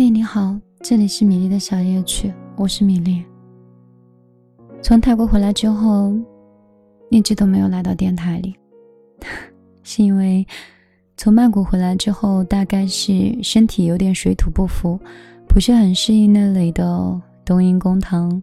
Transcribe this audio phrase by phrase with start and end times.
[0.00, 3.22] 嘿，你好，这里是米粒的小夜曲，我是米粒。
[4.80, 6.18] 从泰国回来之后，
[7.10, 8.56] 一直都没有来到电台里，
[9.84, 10.46] 是因为
[11.18, 14.98] 从曼谷回来之后，大概是身体有点水土不服，
[15.46, 18.42] 不是很适应那里的冬阴功汤，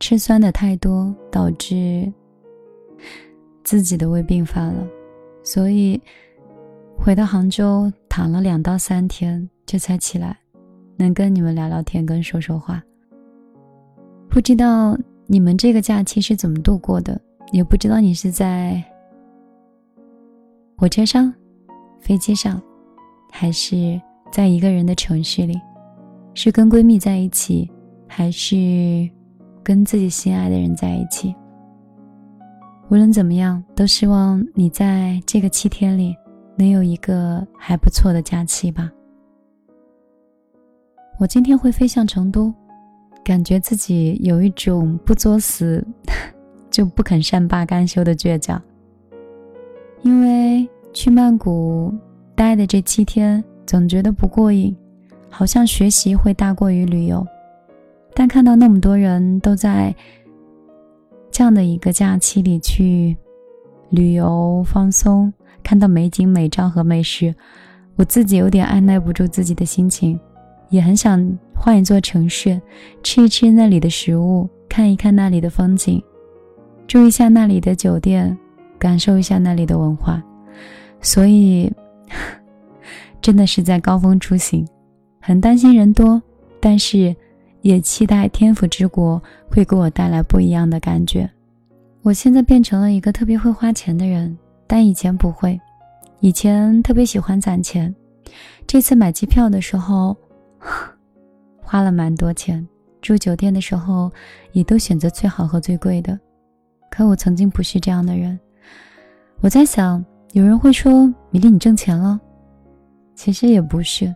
[0.00, 2.12] 吃酸的太多，导致
[3.64, 4.86] 自己的胃病发了，
[5.42, 5.98] 所以
[6.98, 10.36] 回到杭州躺了两到三天，这才起来。
[10.98, 12.82] 能跟你们聊聊天，跟说说话。
[14.28, 17.18] 不知道你们这个假期是怎么度过的？
[17.52, 18.82] 也不知道你是在
[20.76, 21.32] 火车上、
[21.98, 22.60] 飞机上，
[23.30, 23.98] 还是
[24.30, 25.58] 在一个人的城市里？
[26.34, 27.70] 是跟闺蜜在一起，
[28.06, 29.08] 还是
[29.62, 31.34] 跟自己心爱的人在一起？
[32.90, 36.14] 无论怎么样，都希望你在这个七天里
[36.56, 38.90] 能有一个还不错的假期吧。
[41.18, 42.54] 我今天会飞向成都，
[43.24, 45.84] 感觉自己有一种不作死
[46.70, 48.60] 就不肯善罢甘休的倔强。
[50.02, 51.92] 因为去曼谷
[52.36, 54.76] 待的这七天，总觉得不过瘾，
[55.28, 57.26] 好像学习会大过于旅游。
[58.14, 59.92] 但看到那么多人都在
[61.32, 63.16] 这样的一个假期里去
[63.90, 65.32] 旅游放松，
[65.64, 67.34] 看到美景美照和美食，
[67.96, 70.18] 我自己有点按耐不住自己的心情。
[70.70, 72.60] 也很想换一座城市，
[73.02, 76.02] 吃一吃那里的食物，看一看那里的风景，
[76.86, 78.36] 住一下那里的酒店，
[78.78, 80.22] 感受一下那里的文化。
[81.00, 81.72] 所以，
[83.22, 84.66] 真的是在高峰出行，
[85.20, 86.22] 很担心人多，
[86.60, 87.14] 但是
[87.62, 91.28] 也期待天府之国会给我带来不一样的感觉。
[92.02, 94.36] 我现在变成了一个特别会花钱的人，
[94.66, 95.58] 但以前不会，
[96.20, 97.94] 以前特别喜欢攒钱。
[98.66, 100.16] 这次买机票的时候。
[101.62, 102.66] 花了蛮多钱，
[103.00, 104.10] 住酒店的时候
[104.52, 106.18] 也都选择最好和最贵的。
[106.90, 108.38] 可我曾经不是这样的人。
[109.40, 112.18] 我在想，有人会说米粒你挣钱了，
[113.14, 114.14] 其实也不是，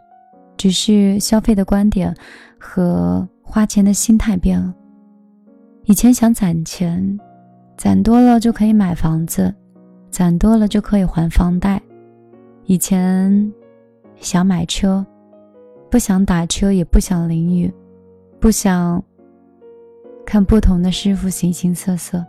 [0.56, 2.14] 只是消费的观点
[2.58, 4.74] 和花钱的心态变了。
[5.84, 7.18] 以前想攒钱，
[7.76, 9.54] 攒多了就可以买房子，
[10.10, 11.80] 攒多了就可以还房贷。
[12.64, 13.52] 以前
[14.16, 15.04] 想买车。
[15.92, 17.70] 不想打车，也不想淋雨，
[18.40, 19.04] 不想
[20.24, 22.24] 看不同的师傅形形色色。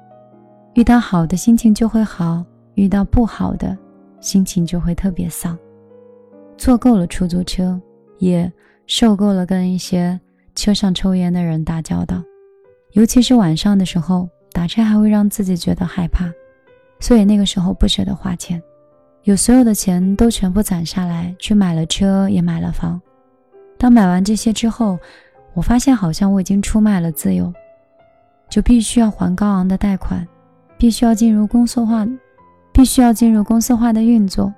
[0.74, 2.44] 遇到好的心情就会好，
[2.75, 3.78] 遇到不好的
[4.19, 5.57] 心情就会特别丧。
[6.57, 7.79] 坐够了出租车，
[8.18, 8.51] 也
[8.85, 10.19] 受够了跟一些
[10.56, 12.22] 车上抽烟的人打交道，
[12.91, 16.30] 尤其是晚上的时候，打车还会让自己觉得害怕，
[17.00, 18.62] 所以那个时候不舍得花钱，
[19.24, 23.01] 有所有的钱都全部攒下来，去买了车，也买了房。
[23.83, 24.97] 当买完这些之后，
[25.53, 27.53] 我发现好像我已经出卖了自由，
[28.49, 30.25] 就必须要还高昂的贷款，
[30.77, 32.07] 必须要进入公司化，
[32.71, 34.53] 必须要进入公司化的运作，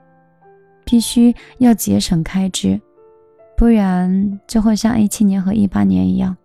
[0.83, 2.79] 必须要节省开支，
[3.57, 6.37] 不然就会像一七年和一八年一样，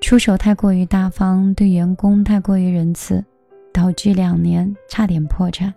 [0.00, 3.24] 出手太过于大方，对员工太过于仁慈，
[3.72, 5.74] 导致两年差点破产。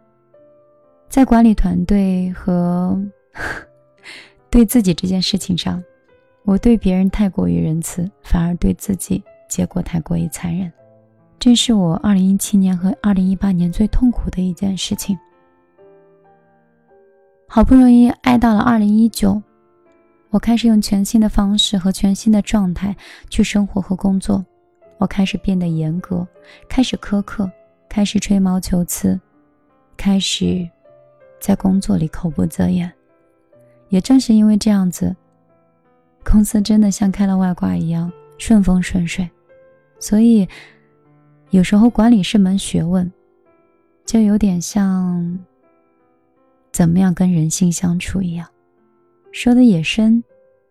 [1.10, 3.04] 在管理团队和
[4.52, 5.84] 对自己这件事情上。
[6.46, 10.72] 我对别人太过于仁慈，反而对自己结果太过于残忍，
[11.40, 15.18] 这是我二零一七年和二零一八年最痛苦的一件事情。
[17.48, 19.42] 好不容易爱到了二零一九，
[20.32, 22.96] 我开始用全新的方式和全新的状态
[23.30, 24.46] 去生活和工作，
[24.98, 26.28] 我开始变得严格，
[26.68, 27.50] 开始苛刻，
[27.88, 29.18] 开始吹毛求疵，
[29.96, 30.68] 开始
[31.40, 32.92] 在工作里口不择言。
[33.88, 35.16] 也正是因为这样子。
[36.24, 39.30] 公司真的像开了外挂一样顺风顺水，
[40.00, 40.48] 所以
[41.52, 43.12] 有时候管理是门学问，
[44.06, 45.40] 就有点像
[46.72, 48.48] 怎么样跟人性相处一样，
[49.32, 50.24] 说的也深，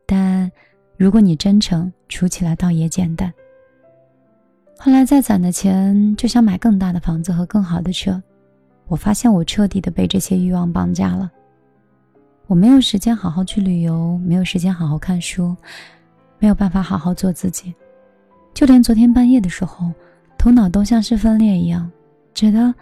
[0.04, 0.50] 但
[0.96, 3.32] 如果你真诚，处起来倒也简单。
[4.78, 8.20] 后来再攒的钱就想买更大的房子和更好的车，
[8.88, 11.30] 我发现我彻底的被这些欲望绑架了。
[12.52, 15.56] 我没有时间好好去旅游，没有时间好好看书，
[16.38, 17.74] 没有办法好好做自己。
[18.52, 19.90] 就连昨天半夜的时候，
[20.36, 21.90] 头脑都像是分裂一样，
[22.34, 22.74] 觉得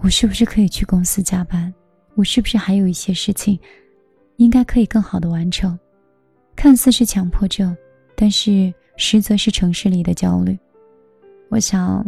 [0.00, 1.70] 我是不是可以去公司加班？
[2.14, 3.60] 我是不是还有一些事情
[4.36, 5.78] 应该可以更好的完成？
[6.56, 7.76] 看似是强迫症，
[8.16, 10.58] 但是实则是城市里的焦虑。
[11.50, 12.02] 我想，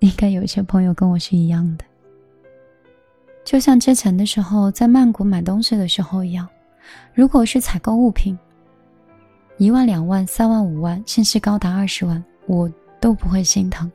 [0.00, 1.84] 应该有些朋友跟我是一样的。
[3.46, 6.48] 就像之前的时候在曼谷买东西的时候一样，
[7.14, 8.36] 如果是采购物品，
[9.56, 12.68] 一万、两万、三万、五万，甚至高达二十万，我
[13.00, 13.90] 都不会心疼。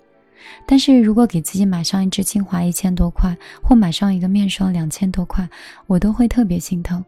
[0.66, 5.48] 但是如果给自己买上一支精华一千多块，或买上一个面霜两千多块，
[5.86, 7.04] 我都会特别心疼。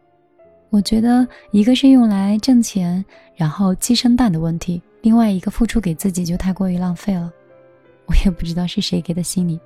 [0.69, 3.03] 我觉得一个是用来挣钱，
[3.37, 7.31] 然后鸡生蛋的问题；另外一个付出给自己就太过于浪费了。
[8.05, 9.57] 我也不知道是谁给的心理，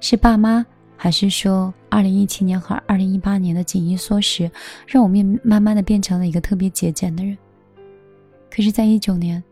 [0.00, 0.66] 是爸妈，
[0.96, 4.50] 还是说二零一七年和二零一八年的紧衣缩食，
[4.86, 7.36] 让我们慢慢的变成了一个特别节俭的人。
[8.50, 9.42] 可是，在一九年，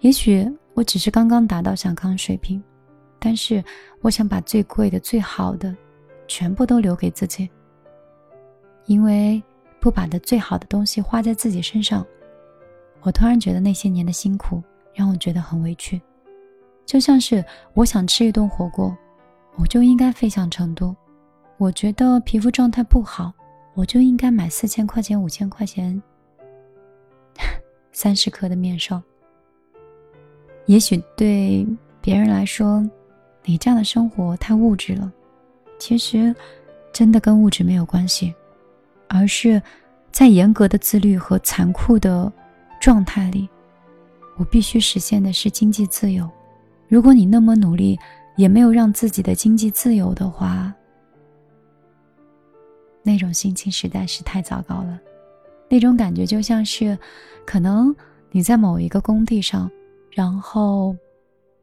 [0.00, 2.62] 也许我只是刚刚达到小康水平。
[3.18, 3.64] 但是，
[4.02, 5.74] 我想把最贵的、最好的，
[6.28, 7.48] 全部都留给自己。
[8.86, 9.42] 因为
[9.80, 12.06] 不把的最好的东西花在自己身上，
[13.00, 14.62] 我突然觉得那些年的辛苦
[14.92, 16.00] 让我觉得很委屈。
[16.84, 17.42] 就像是
[17.72, 18.94] 我想吃一顿火锅，
[19.56, 20.94] 我就应该飞向成都；
[21.58, 23.32] 我觉得皮肤状态不好，
[23.74, 26.02] 我就应该买四千块钱、五千块钱、
[27.92, 29.02] 三十克的面霜。
[30.66, 31.66] 也许对
[32.00, 32.82] 别人来说，
[33.44, 35.12] 你这样的生活太物质了，
[35.78, 36.34] 其实，
[36.92, 38.34] 真的跟物质没有关系，
[39.08, 39.62] 而是
[40.10, 42.32] 在严格的自律和残酷的
[42.80, 43.48] 状态里，
[44.36, 46.28] 我必须实现的是经济自由。
[46.88, 47.98] 如果你那么努力，
[48.36, 50.74] 也没有让自己的经济自由的话，
[53.02, 55.00] 那种心情实在是太糟糕了。
[55.68, 56.98] 那种感觉就像是，
[57.46, 57.94] 可能
[58.30, 59.70] 你在某一个工地上，
[60.10, 60.94] 然后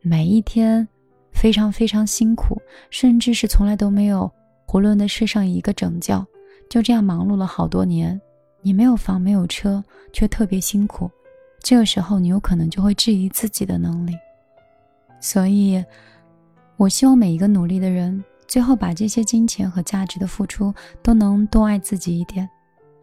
[0.02, 0.88] 每一天。
[1.34, 4.30] 非常非常辛苦，甚至是从来都没有
[4.68, 6.24] 囫囵的睡上一个整觉，
[6.70, 8.20] 就这样忙碌了好多年。
[8.62, 9.82] 你没有房没有车，
[10.12, 11.10] 却特别辛苦，
[11.64, 14.14] 这个时候你有可能就会质疑自己的能力。
[15.22, 15.84] 所以，
[16.82, 20.74] 我希望每一个努力的人，最后把这些金钱和价值的付出
[21.04, 22.50] 都能多爱自己一点，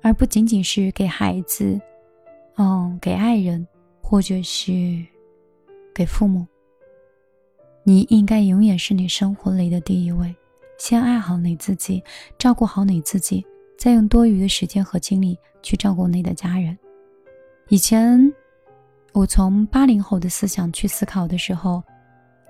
[0.02, 1.80] 而不仅仅是给孩子，
[2.56, 3.64] 嗯，给爱人，
[4.02, 5.06] 或者是
[5.94, 6.44] 给父母。
[7.84, 10.34] 你应该永远是你生活里的第一位，
[10.76, 12.02] 先爱好你自己，
[12.36, 13.46] 照顾好你自己，
[13.78, 16.76] 再用多余的时间和精力去照顾你的家人。
[17.68, 18.34] 以前，
[19.12, 21.80] 我从八零后的思想去思考的时候，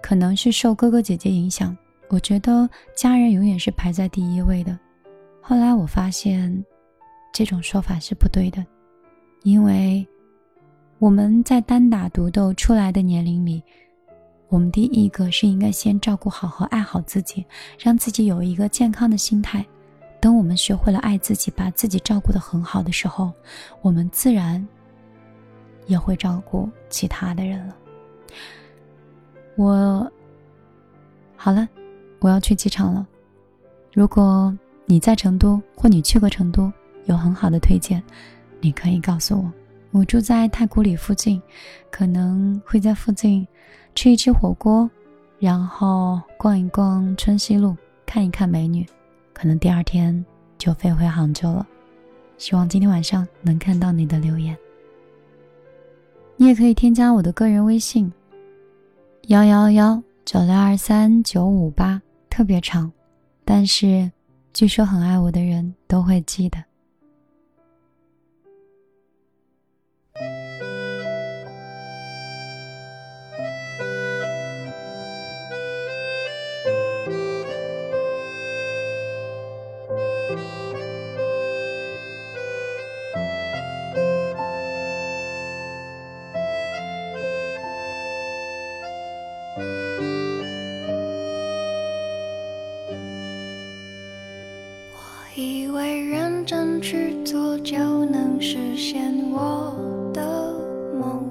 [0.02, 1.76] 可能是受哥哥姐姐影响，
[2.08, 4.78] 我觉得家人永远是排在第一位的。
[5.40, 6.64] 后来我发现，
[7.32, 8.64] 这种说法是不对的，
[9.42, 10.06] 因为
[10.98, 13.62] 我们在单打独斗出来的年龄里。
[14.50, 17.44] 我们第一个是应该先照顾好和爱好自己，
[17.78, 19.62] 让自己有一个健康的心态。
[20.20, 23.30] 等我们学会了爱自己，把自己照顾得很好的时候，
[23.82, 24.66] 我们自然
[25.86, 27.76] 也会照顾其他的人了。
[29.58, 30.08] 我
[31.36, 31.68] 好了，
[32.20, 33.04] 我要去机场了。
[33.92, 34.56] 如果
[34.86, 36.72] 你在成都，或你去过成都，
[37.06, 38.00] 有很好的推荐，
[38.60, 39.52] 你可以告诉我。
[39.90, 41.42] 我住在太古里附近，
[41.90, 43.44] 可能会在附近。
[43.96, 44.88] 吃一吃火锅，
[45.40, 47.76] 然后逛一逛春熙路，
[48.06, 48.86] 看一看美女，
[49.32, 50.24] 可能第二天
[50.56, 51.66] 就飞回杭州了。
[52.36, 54.56] 希望今天晚上能看到你的留言。
[56.36, 58.12] 你也可以添加我的个人微信：
[59.28, 62.90] 幺幺幺九六二三九五八，特别长，
[63.44, 64.10] 但是
[64.54, 66.67] 据说很爱我的人都会记得。
[98.40, 99.74] 实现我
[100.14, 100.54] 的
[100.98, 101.28] 梦，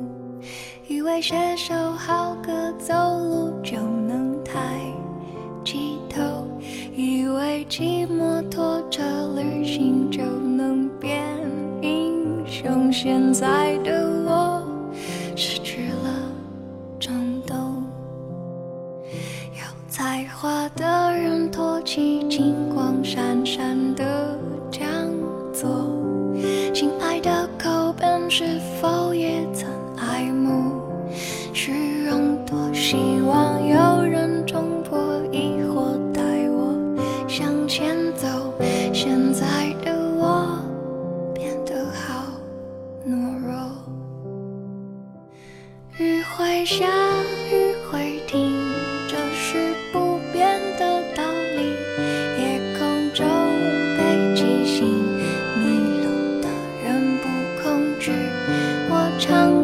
[0.87, 4.77] 以为写首好歌走路就能抬
[5.63, 6.21] 起头，
[6.95, 9.03] 以为骑摩托车
[9.35, 11.23] 旅行就能变
[11.81, 14.61] 英雄，现在的我
[15.35, 16.13] 失去了
[16.99, 17.83] 冲动，
[19.53, 23.86] 有才华的人托起金光闪闪
[59.17, 59.56] 长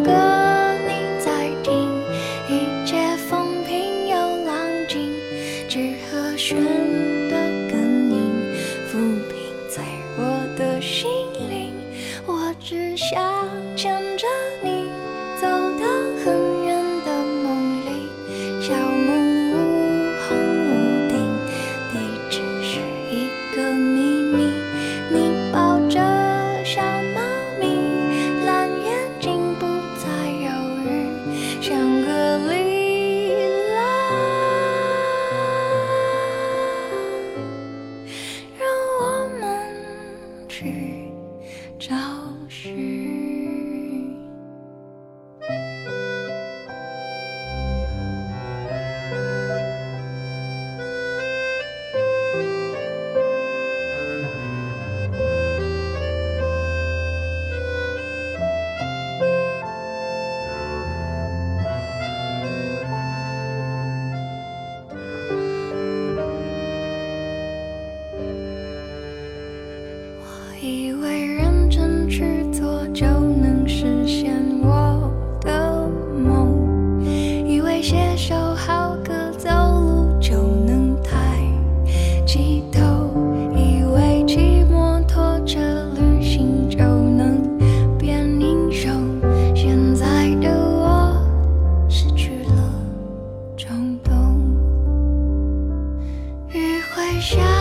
[97.24, 97.53] 下，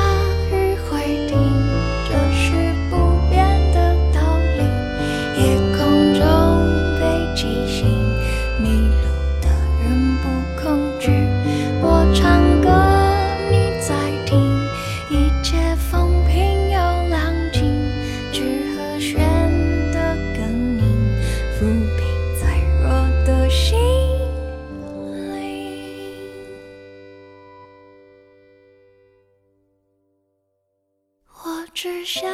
[31.82, 32.30] 只想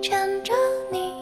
[0.00, 0.54] 牵着
[0.90, 1.12] 你